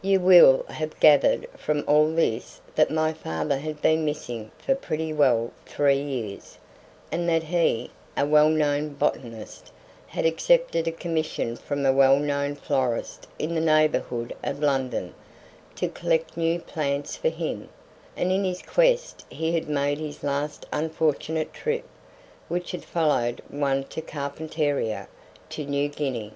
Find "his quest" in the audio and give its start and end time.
18.44-19.26